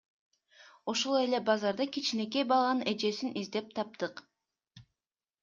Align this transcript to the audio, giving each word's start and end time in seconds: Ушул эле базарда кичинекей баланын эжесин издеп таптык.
Ушул 0.93 1.17
эле 1.17 1.41
базарда 1.49 1.87
кичинекей 1.97 2.47
баланын 2.53 2.89
эжесин 2.93 3.37
издеп 3.43 3.71
таптык. 3.77 4.27